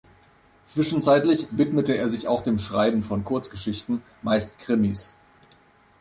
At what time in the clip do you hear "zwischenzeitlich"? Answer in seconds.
0.65-1.55